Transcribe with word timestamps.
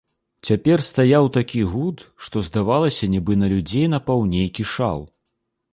Цяпер 0.47 0.83
стаяў 0.85 1.27
такі 1.37 1.61
гуд, 1.73 1.97
што 2.27 2.43
здавалася, 2.49 3.11
нібы 3.17 3.33
на 3.45 3.53
людзей 3.53 3.87
напаў 3.95 4.29
нейкі 4.35 4.63
шал. 4.75 4.99